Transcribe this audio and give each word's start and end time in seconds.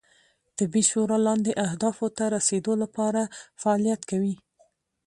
طبي 0.57 0.81
شورا 0.89 1.17
لاندې 1.27 1.51
اهدافو 1.65 2.07
ته 2.17 2.23
رسیدو 2.35 2.73
لپاره 2.83 3.21
فعالیت 3.61 4.01
کوي 4.09 4.35